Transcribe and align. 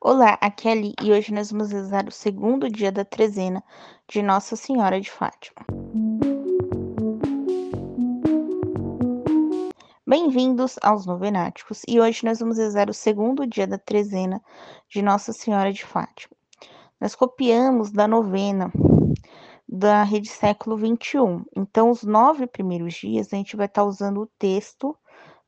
Olá, 0.00 0.38
aqui 0.40 0.68
é 0.68 0.72
Ali 0.72 0.94
e 1.02 1.10
hoje 1.10 1.34
nós 1.34 1.50
vamos 1.50 1.72
rezar 1.72 2.06
o 2.06 2.12
segundo 2.12 2.70
dia 2.70 2.92
da 2.92 3.04
trezena 3.04 3.64
de 4.06 4.22
Nossa 4.22 4.54
Senhora 4.54 5.00
de 5.00 5.10
Fátima. 5.10 5.66
Bem-vindos 10.06 10.78
aos 10.82 11.04
Novenáticos 11.04 11.82
e 11.88 11.98
hoje 11.98 12.24
nós 12.24 12.38
vamos 12.38 12.58
rezar 12.58 12.88
o 12.88 12.94
segundo 12.94 13.44
dia 13.44 13.66
da 13.66 13.76
trezena 13.76 14.40
de 14.88 15.02
Nossa 15.02 15.32
Senhora 15.32 15.72
de 15.72 15.84
Fátima. 15.84 16.36
Nós 17.00 17.16
copiamos 17.16 17.90
da 17.90 18.06
novena 18.06 18.72
da 19.68 20.04
rede 20.04 20.28
século 20.28 20.76
21. 20.76 21.44
Então, 21.56 21.90
os 21.90 22.04
nove 22.04 22.46
primeiros 22.46 22.94
dias 22.94 23.32
a 23.32 23.36
gente 23.36 23.56
vai 23.56 23.66
estar 23.66 23.82
usando 23.82 24.20
o 24.20 24.30
texto 24.38 24.96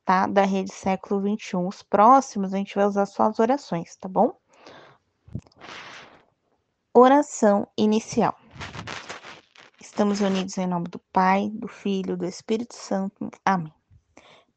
tá? 0.05 0.27
Da 0.27 0.43
rede 0.43 0.73
século 0.73 1.21
21. 1.21 1.67
Os 1.67 1.83
próximos 1.83 2.53
a 2.55 2.57
gente 2.57 2.75
vai 2.75 2.87
usar 2.87 3.07
só 3.07 3.25
as 3.25 3.39
orações, 3.39 3.97
tá 3.97 4.09
bom? 4.09 4.37
Oração 6.93 7.67
inicial. 7.77 8.37
Estamos 9.81 10.21
unidos 10.21 10.57
em 10.59 10.67
nome 10.67 10.89
do 10.89 10.99
Pai, 11.13 11.51
do 11.53 11.69
Filho, 11.69 12.17
do 12.17 12.25
Espírito 12.25 12.75
Santo. 12.75 13.31
Amém. 13.45 13.73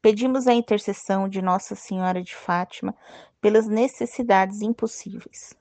Pedimos 0.00 0.46
a 0.46 0.52
intercessão 0.52 1.28
de 1.28 1.40
Nossa 1.40 1.74
Senhora 1.74 2.22
de 2.22 2.34
Fátima 2.34 2.94
pelas 3.40 3.66
necessidades 3.66 4.62
impossíveis. 4.62 5.54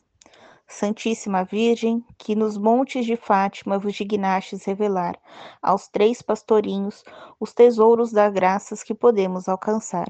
Santíssima 0.67 1.43
Virgem, 1.43 2.03
que 2.17 2.35
nos 2.35 2.57
montes 2.57 3.05
de 3.05 3.15
Fátima 3.15 3.77
vos 3.77 3.93
dignastes 3.93 4.65
revelar 4.65 5.19
aos 5.61 5.87
três 5.87 6.21
pastorinhos 6.21 7.03
os 7.39 7.53
tesouros 7.53 8.11
das 8.11 8.33
graças 8.33 8.83
que 8.83 8.95
podemos 8.95 9.47
alcançar. 9.47 10.07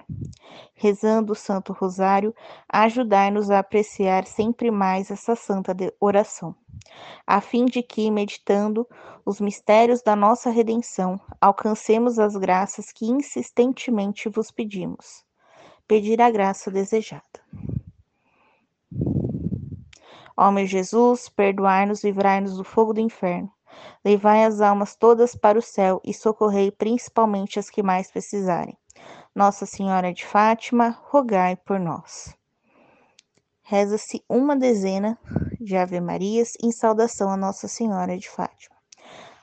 Rezando 0.74 1.34
o 1.34 1.36
Santo 1.36 1.74
Rosário, 1.74 2.34
ajudai-nos 2.70 3.50
a 3.50 3.60
apreciar 3.60 4.26
sempre 4.26 4.72
mais 4.72 5.12
essa 5.12 5.36
santa 5.36 5.76
oração, 6.00 6.56
a 7.26 7.42
fim 7.42 7.66
de 7.66 7.82
que, 7.82 8.10
meditando 8.10 8.88
os 9.26 9.42
mistérios 9.42 10.02
da 10.02 10.16
nossa 10.16 10.50
redenção, 10.50 11.20
alcancemos 11.42 12.20
as 12.20 12.36
graças 12.36 12.92
que 12.92 13.06
insistentemente 13.06 14.30
vos 14.30 14.52
pedimos. 14.52 15.26
Pedir 15.88 16.22
a 16.22 16.32
graça 16.32 16.72
desejada. 16.72 17.43
Ó 20.36 20.52
meu 20.52 20.66
Jesus, 20.66 21.30
perdoai-nos, 21.30 22.04
livrai-nos 22.04 22.58
do 22.58 22.64
fogo 22.64 22.94
do 22.94 23.00
inferno. 23.00 23.52
Levai 24.04 24.44
as 24.44 24.62
almas 24.62 24.96
todas 24.96 25.36
para 25.36 25.58
o 25.58 25.62
céu 25.62 26.02
e 26.04 26.14
socorrei 26.14 26.72
principalmente 26.72 27.60
as 27.60 27.70
que 27.70 27.84
mais 27.84 28.12
precisarem. 28.12 28.78
Nossa 29.36 29.66
Senhora 29.66 30.14
de 30.14 30.26
Fátima, 30.26 30.98
rogai 31.10 31.56
por 31.56 31.80
nós. 31.80 32.36
Reza-se 33.64 34.24
uma 34.30 34.56
dezena 34.56 35.18
de 35.60 35.76
Ave 35.76 36.00
Marias 36.00 36.54
em 36.62 36.72
saudação 36.72 37.32
a 37.32 37.38
Nossa 37.38 37.68
Senhora 37.68 38.18
de 38.18 38.30
Fátima. 38.30 38.76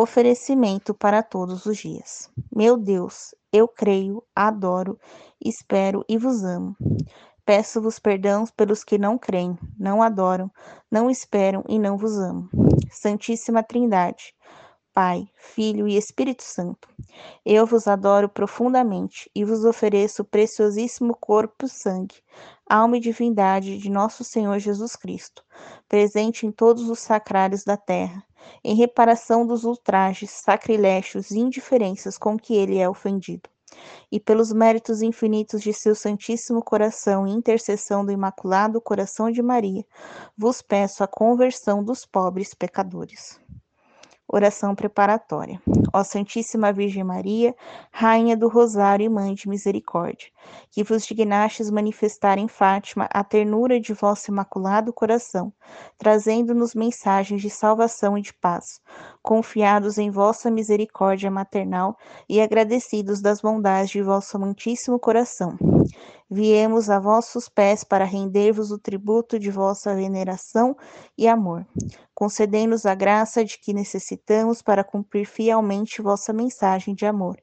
oferecimento 0.00 0.94
para 0.94 1.24
todos 1.24 1.66
os 1.66 1.76
dias. 1.78 2.30
Meu 2.54 2.76
Deus, 2.76 3.34
eu 3.52 3.66
creio, 3.66 4.22
adoro, 4.34 4.96
espero 5.44 6.04
e 6.08 6.16
vos 6.16 6.44
amo. 6.44 6.76
Peço-vos 7.44 7.98
perdão 7.98 8.44
pelos 8.56 8.84
que 8.84 8.96
não 8.96 9.18
creem, 9.18 9.58
não 9.76 10.00
adoram, 10.00 10.52
não 10.88 11.10
esperam 11.10 11.64
e 11.68 11.80
não 11.80 11.96
vos 11.96 12.16
amam. 12.16 12.48
Santíssima 12.92 13.60
Trindade, 13.60 14.34
Pai, 14.94 15.26
Filho 15.34 15.88
e 15.88 15.96
Espírito 15.96 16.44
Santo, 16.44 16.88
eu 17.44 17.66
vos 17.66 17.88
adoro 17.88 18.28
profundamente 18.28 19.28
e 19.34 19.44
vos 19.44 19.64
ofereço 19.64 20.22
o 20.22 20.24
preciosíssimo 20.24 21.16
corpo 21.16 21.66
e 21.66 21.68
sangue, 21.68 22.22
alma 22.70 22.98
e 22.98 23.00
divindade 23.00 23.78
de 23.78 23.90
nosso 23.90 24.22
Senhor 24.22 24.60
Jesus 24.60 24.94
Cristo, 24.94 25.42
presente 25.88 26.46
em 26.46 26.52
todos 26.52 26.88
os 26.88 27.00
sacrários 27.00 27.64
da 27.64 27.76
terra 27.76 28.27
em 28.62 28.74
reparação 28.74 29.46
dos 29.46 29.64
ultrajes, 29.64 30.30
sacrilégios 30.30 31.30
e 31.30 31.38
indiferenças 31.38 32.18
com 32.18 32.38
que 32.38 32.54
ele 32.54 32.78
é 32.78 32.88
ofendido. 32.88 33.48
E 34.10 34.18
pelos 34.18 34.52
méritos 34.52 35.02
infinitos 35.02 35.62
de 35.62 35.72
seu 35.72 35.94
Santíssimo 35.94 36.62
Coração 36.62 37.26
e 37.26 37.32
intercessão 37.32 38.04
do 38.04 38.12
Imaculado 38.12 38.80
Coração 38.80 39.30
de 39.30 39.42
Maria, 39.42 39.84
vos 40.36 40.62
peço 40.62 41.04
a 41.04 41.06
conversão 41.06 41.84
dos 41.84 42.06
pobres 42.06 42.54
pecadores. 42.54 43.38
Oração 44.30 44.74
preparatória. 44.74 45.58
Ó 45.90 46.04
Santíssima 46.04 46.70
Virgem 46.70 47.02
Maria, 47.02 47.54
Rainha 47.90 48.36
do 48.36 48.46
Rosário 48.46 49.06
e 49.06 49.08
Mãe 49.08 49.32
de 49.32 49.48
Misericórdia, 49.48 50.28
que 50.70 50.84
vos 50.84 51.06
dignastes 51.06 51.70
manifestar 51.70 52.36
em 52.36 52.46
Fátima 52.46 53.08
a 53.10 53.24
ternura 53.24 53.80
de 53.80 53.94
vosso 53.94 54.30
imaculado 54.30 54.92
coração, 54.92 55.50
trazendo-nos 55.96 56.74
mensagens 56.74 57.40
de 57.40 57.48
salvação 57.48 58.18
e 58.18 58.20
de 58.20 58.34
paz, 58.34 58.82
confiados 59.22 59.96
em 59.96 60.10
vossa 60.10 60.50
misericórdia 60.50 61.30
maternal 61.30 61.96
e 62.28 62.38
agradecidos 62.38 63.22
das 63.22 63.40
bondades 63.40 63.90
de 63.90 64.02
vosso 64.02 64.36
amantíssimo 64.36 64.98
coração. 64.98 65.56
Viemos 66.30 66.90
a 66.90 66.98
vossos 66.98 67.48
pés 67.48 67.82
para 67.82 68.04
render-vos 68.04 68.70
o 68.70 68.78
tributo 68.78 69.38
de 69.38 69.50
vossa 69.50 69.94
veneração 69.94 70.76
e 71.16 71.26
amor. 71.26 71.66
Concedei-nos 72.14 72.84
a 72.84 72.94
graça 72.94 73.42
de 73.42 73.58
que 73.58 73.72
necessitamos 73.72 74.60
para 74.60 74.84
cumprir 74.84 75.26
fielmente 75.26 76.02
vossa 76.02 76.30
mensagem 76.32 76.94
de 76.94 77.06
amor. 77.06 77.40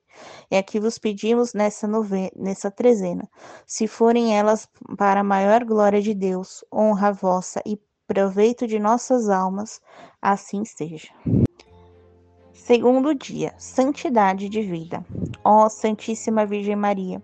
É 0.52 0.62
que 0.62 0.80
vos 0.80 1.00
pedimos 1.00 1.54
nessa, 1.54 1.88
novena, 1.88 2.30
nessa 2.36 2.70
trezena. 2.70 3.28
Se 3.66 3.88
forem 3.88 4.38
elas 4.38 4.70
para 4.98 5.22
a 5.22 5.24
maior 5.24 5.64
glória 5.64 6.02
de 6.02 6.14
Deus, 6.14 6.64
honra 6.72 7.12
vossa 7.12 7.62
e 7.66 7.80
proveito 8.08 8.68
de 8.68 8.78
nossas 8.78 9.30
almas, 9.30 9.82
assim 10.22 10.64
seja. 10.64 11.10
Segundo 12.56 13.14
dia, 13.14 13.54
santidade 13.58 14.48
de 14.48 14.62
vida. 14.62 15.06
Ó 15.44 15.68
Santíssima 15.68 16.46
Virgem 16.46 16.76
Maria, 16.76 17.22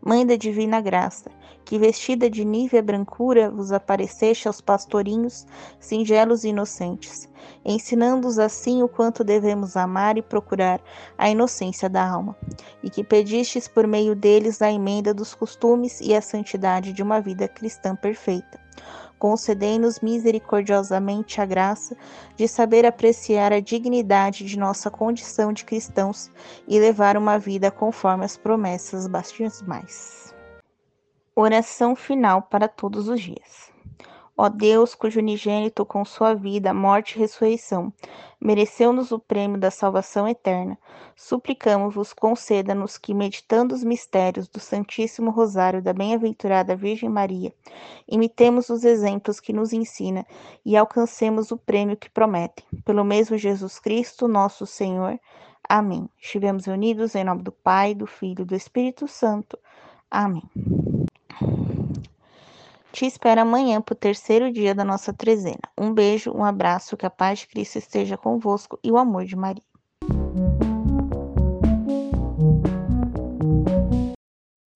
Mãe 0.00 0.26
da 0.26 0.36
Divina 0.36 0.78
Graça, 0.78 1.30
que 1.64 1.78
vestida 1.78 2.28
de 2.28 2.44
nívea 2.44 2.82
brancura 2.82 3.50
vos 3.50 3.72
apareceste 3.72 4.46
aos 4.46 4.60
pastorinhos 4.60 5.46
singelos 5.80 6.44
e 6.44 6.48
inocentes, 6.48 7.26
ensinando-os 7.64 8.38
assim 8.38 8.82
o 8.82 8.88
quanto 8.88 9.24
devemos 9.24 9.74
amar 9.74 10.18
e 10.18 10.22
procurar 10.22 10.80
a 11.16 11.30
inocência 11.30 11.88
da 11.88 12.06
alma, 12.06 12.36
e 12.82 12.90
que 12.90 13.02
pedistes 13.02 13.66
por 13.66 13.86
meio 13.86 14.14
deles 14.14 14.60
a 14.60 14.70
emenda 14.70 15.14
dos 15.14 15.34
costumes 15.34 15.98
e 16.02 16.14
a 16.14 16.20
santidade 16.20 16.92
de 16.92 17.02
uma 17.02 17.22
vida 17.22 17.48
cristã 17.48 17.96
perfeita 17.96 18.62
concedei-nos 19.18 20.00
misericordiosamente 20.00 21.40
a 21.40 21.46
graça 21.46 21.96
de 22.36 22.46
saber 22.46 22.86
apreciar 22.86 23.52
a 23.52 23.60
dignidade 23.60 24.44
de 24.44 24.58
nossa 24.58 24.90
condição 24.90 25.52
de 25.52 25.64
cristãos 25.64 26.30
e 26.68 26.78
levar 26.78 27.16
uma 27.16 27.38
vida 27.38 27.70
conforme 27.70 28.24
as 28.24 28.36
promessas 28.36 29.06
batismais. 29.06 30.34
Oração 31.34 31.96
final 31.96 32.42
para 32.42 32.68
todos 32.68 33.08
os 33.08 33.20
dias. 33.20 33.73
Ó 34.36 34.48
Deus, 34.48 34.94
cujo 34.94 35.20
unigênito 35.20 35.86
com 35.86 36.04
sua 36.04 36.34
vida, 36.34 36.74
morte 36.74 37.16
e 37.16 37.18
ressurreição 37.18 37.92
mereceu-nos 38.44 39.10
o 39.10 39.18
prêmio 39.18 39.58
da 39.58 39.70
salvação 39.70 40.28
eterna, 40.28 40.78
suplicamos-vos 41.16 42.12
conceda-nos 42.12 42.98
que, 42.98 43.14
meditando 43.14 43.74
os 43.74 43.82
mistérios 43.82 44.46
do 44.48 44.60
Santíssimo 44.60 45.30
Rosário 45.30 45.80
da 45.80 45.94
Bem-aventurada 45.94 46.76
Virgem 46.76 47.08
Maria, 47.08 47.54
imitemos 48.06 48.68
os 48.68 48.84
exemplos 48.84 49.40
que 49.40 49.54
nos 49.54 49.72
ensina 49.72 50.26
e 50.62 50.76
alcancemos 50.76 51.50
o 51.50 51.56
prêmio 51.56 51.96
que 51.96 52.10
promete. 52.10 52.62
Pelo 52.84 53.02
mesmo 53.02 53.38
Jesus 53.38 53.78
Cristo, 53.78 54.28
nosso 54.28 54.66
Senhor. 54.66 55.18
Amém. 55.66 56.06
Estivemos 56.20 56.66
unidos 56.66 57.14
em 57.14 57.24
nome 57.24 57.42
do 57.42 57.50
Pai, 57.50 57.94
do 57.94 58.06
Filho 58.06 58.42
e 58.42 58.44
do 58.44 58.54
Espírito 58.54 59.08
Santo. 59.08 59.58
Amém. 60.10 60.42
Te 62.94 63.06
espero 63.06 63.40
amanhã 63.40 63.82
para 63.82 63.92
o 63.92 63.96
terceiro 63.96 64.52
dia 64.52 64.72
da 64.72 64.84
nossa 64.84 65.12
trezena. 65.12 65.58
Um 65.76 65.92
beijo, 65.92 66.30
um 66.30 66.44
abraço, 66.44 66.96
que 66.96 67.04
a 67.04 67.10
paz 67.10 67.40
de 67.40 67.48
Cristo 67.48 67.76
esteja 67.76 68.16
convosco 68.16 68.78
e 68.84 68.92
o 68.92 68.96
amor 68.96 69.24
de 69.24 69.34
Maria. 69.34 69.64